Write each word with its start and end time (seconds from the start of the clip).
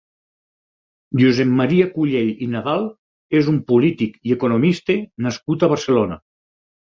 Josep 1.23 1.51
Maria 1.59 1.89
Cullell 1.97 2.31
i 2.45 2.47
Nadal 2.55 2.87
és 3.41 3.51
un 3.53 3.61
polític 3.73 4.17
i 4.29 4.35
economista 4.39 4.95
nascut 5.27 5.67
a 5.67 5.69
Barcelona. 5.75 6.19